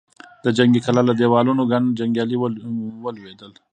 د 0.43 0.45
جنګي 0.57 0.79
کلا 0.85 1.01
له 1.09 1.13
دېوالونو 1.19 1.63
ګڼ 1.71 1.83
جنګيالي 1.99 2.37
ولوېدل. 3.03 3.51